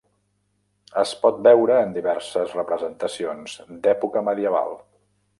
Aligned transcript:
Es 1.01 1.09
pot 1.25 1.35
veure 1.47 1.75
en 1.87 1.91
diverses 1.97 2.55
representacions 2.59 3.53
d'època 3.85 4.25
medieval. 4.31 4.75